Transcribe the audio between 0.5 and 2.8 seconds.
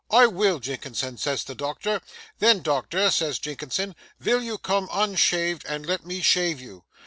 Jinkinson," says the doctor. "Then,